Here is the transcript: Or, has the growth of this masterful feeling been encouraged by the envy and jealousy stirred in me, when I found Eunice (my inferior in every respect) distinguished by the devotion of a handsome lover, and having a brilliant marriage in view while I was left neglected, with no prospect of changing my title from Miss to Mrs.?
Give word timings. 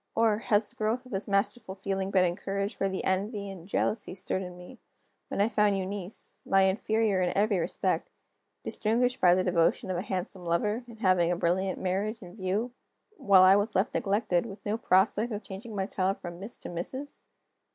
Or, 0.15 0.39
has 0.39 0.67
the 0.67 0.75
growth 0.75 1.05
of 1.05 1.11
this 1.11 1.27
masterful 1.27 1.75
feeling 1.75 2.09
been 2.09 2.25
encouraged 2.25 2.79
by 2.79 2.87
the 2.87 3.03
envy 3.03 3.51
and 3.51 3.67
jealousy 3.67 4.15
stirred 4.15 4.41
in 4.41 4.57
me, 4.57 4.79
when 5.27 5.39
I 5.41 5.47
found 5.47 5.77
Eunice 5.77 6.39
(my 6.43 6.63
inferior 6.63 7.21
in 7.21 7.37
every 7.37 7.59
respect) 7.59 8.09
distinguished 8.63 9.21
by 9.21 9.35
the 9.35 9.43
devotion 9.43 9.91
of 9.91 9.97
a 9.97 10.01
handsome 10.01 10.43
lover, 10.43 10.83
and 10.87 11.01
having 11.01 11.31
a 11.31 11.35
brilliant 11.35 11.79
marriage 11.79 12.23
in 12.23 12.35
view 12.35 12.71
while 13.17 13.43
I 13.43 13.55
was 13.55 13.75
left 13.75 13.93
neglected, 13.93 14.47
with 14.47 14.65
no 14.65 14.75
prospect 14.75 15.31
of 15.31 15.43
changing 15.43 15.75
my 15.75 15.85
title 15.85 16.15
from 16.15 16.39
Miss 16.39 16.57
to 16.57 16.69
Mrs.? 16.69 17.21